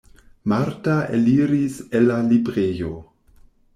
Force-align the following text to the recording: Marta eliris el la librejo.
Marta 0.53 0.95
eliris 1.17 1.77
el 1.99 2.09
la 2.13 2.17
librejo. 2.33 2.93